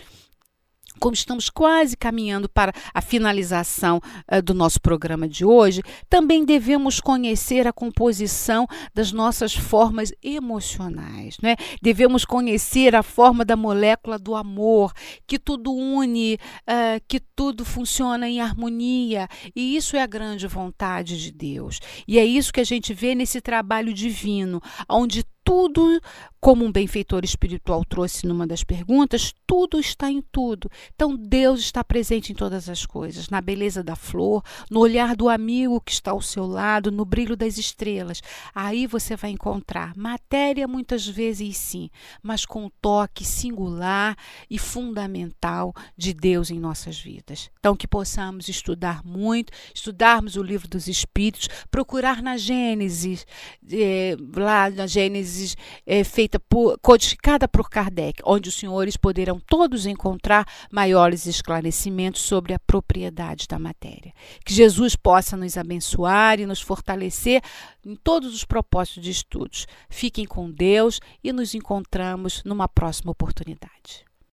como 0.98 1.14
estamos 1.14 1.50
quase 1.50 1.96
caminhando 1.96 2.48
para 2.48 2.72
a 2.92 3.00
finalização 3.00 4.00
uh, 4.30 4.42
do 4.42 4.54
nosso 4.54 4.80
programa 4.80 5.28
de 5.28 5.44
hoje, 5.44 5.82
também 6.08 6.44
devemos 6.44 7.00
conhecer 7.00 7.66
a 7.66 7.72
composição 7.72 8.66
das 8.94 9.12
nossas 9.12 9.54
formas 9.54 10.12
emocionais. 10.22 11.36
Né? 11.42 11.56
Devemos 11.82 12.24
conhecer 12.24 12.94
a 12.94 13.02
forma 13.02 13.44
da 13.44 13.56
molécula 13.56 14.18
do 14.18 14.34
amor, 14.34 14.92
que 15.26 15.38
tudo 15.38 15.72
une, 15.72 16.38
uh, 16.62 17.00
que 17.06 17.20
tudo 17.20 17.64
funciona 17.64 18.28
em 18.28 18.40
harmonia. 18.40 19.28
E 19.54 19.76
isso 19.76 19.96
é 19.96 20.02
a 20.02 20.06
grande 20.06 20.46
vontade 20.46 21.20
de 21.22 21.30
Deus. 21.30 21.80
E 22.06 22.18
é 22.18 22.24
isso 22.24 22.52
que 22.52 22.60
a 22.60 22.64
gente 22.64 22.92
vê 22.94 23.14
nesse 23.14 23.40
trabalho 23.40 23.92
divino, 23.92 24.60
onde 24.88 25.24
tudo, 25.46 26.00
como 26.46 26.64
um 26.64 26.70
benfeitor 26.70 27.24
espiritual 27.24 27.84
trouxe 27.84 28.24
numa 28.24 28.46
das 28.46 28.62
perguntas, 28.62 29.34
tudo 29.44 29.80
está 29.80 30.08
em 30.08 30.22
tudo. 30.22 30.70
Então 30.94 31.16
Deus 31.16 31.58
está 31.58 31.82
presente 31.82 32.30
em 32.30 32.36
todas 32.36 32.68
as 32.68 32.86
coisas, 32.86 33.28
na 33.28 33.40
beleza 33.40 33.82
da 33.82 33.96
flor, 33.96 34.44
no 34.70 34.78
olhar 34.78 35.16
do 35.16 35.28
amigo 35.28 35.80
que 35.80 35.90
está 35.90 36.12
ao 36.12 36.22
seu 36.22 36.46
lado, 36.46 36.92
no 36.92 37.04
brilho 37.04 37.36
das 37.36 37.58
estrelas. 37.58 38.22
Aí 38.54 38.86
você 38.86 39.16
vai 39.16 39.30
encontrar 39.30 39.96
matéria 39.96 40.68
muitas 40.68 41.04
vezes 41.04 41.56
sim, 41.56 41.90
mas 42.22 42.46
com 42.46 42.66
um 42.66 42.70
toque 42.80 43.24
singular 43.24 44.16
e 44.48 44.56
fundamental 44.56 45.74
de 45.96 46.14
Deus 46.14 46.48
em 46.48 46.60
nossas 46.60 46.96
vidas. 46.96 47.50
Então 47.58 47.74
que 47.74 47.88
possamos 47.88 48.48
estudar 48.48 49.04
muito, 49.04 49.52
estudarmos 49.74 50.36
o 50.36 50.44
livro 50.44 50.68
dos 50.68 50.86
Espíritos, 50.86 51.48
procurar 51.72 52.22
na 52.22 52.36
Gênesis, 52.36 53.26
eh, 53.68 54.16
lá 54.36 54.70
na 54.70 54.86
Gênesis 54.86 55.56
é, 55.84 56.04
feita 56.04 56.35
por, 56.38 56.78
codificada 56.78 57.46
por 57.46 57.68
Kardec, 57.68 58.22
onde 58.24 58.48
os 58.48 58.54
senhores 58.54 58.96
poderão 58.96 59.38
todos 59.38 59.86
encontrar 59.86 60.46
maiores 60.70 61.26
esclarecimentos 61.26 62.22
sobre 62.22 62.54
a 62.54 62.58
propriedade 62.58 63.46
da 63.48 63.58
matéria. 63.58 64.12
Que 64.44 64.54
Jesus 64.54 64.96
possa 64.96 65.36
nos 65.36 65.56
abençoar 65.58 66.40
e 66.40 66.46
nos 66.46 66.60
fortalecer 66.60 67.42
em 67.84 67.96
todos 67.96 68.34
os 68.34 68.44
propósitos 68.44 69.02
de 69.02 69.10
estudos. 69.10 69.66
Fiquem 69.90 70.24
com 70.24 70.50
Deus 70.50 71.00
e 71.22 71.32
nos 71.32 71.54
encontramos 71.54 72.42
numa 72.44 72.68
próxima 72.68 73.10
oportunidade. 73.10 74.05